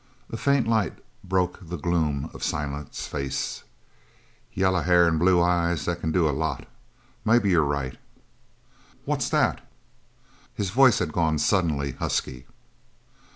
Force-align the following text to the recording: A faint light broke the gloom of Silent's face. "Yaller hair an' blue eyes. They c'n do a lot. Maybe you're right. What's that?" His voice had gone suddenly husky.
A 0.31 0.35
faint 0.35 0.67
light 0.67 0.97
broke 1.23 1.59
the 1.61 1.77
gloom 1.77 2.31
of 2.33 2.41
Silent's 2.43 3.05
face. 3.05 3.63
"Yaller 4.51 4.81
hair 4.81 5.05
an' 5.05 5.19
blue 5.19 5.39
eyes. 5.39 5.85
They 5.85 5.93
c'n 5.93 6.11
do 6.11 6.27
a 6.27 6.31
lot. 6.33 6.65
Maybe 7.23 7.51
you're 7.51 7.63
right. 7.63 7.99
What's 9.05 9.29
that?" 9.29 9.63
His 10.55 10.71
voice 10.71 10.97
had 10.97 11.13
gone 11.13 11.37
suddenly 11.37 11.91
husky. 11.91 12.47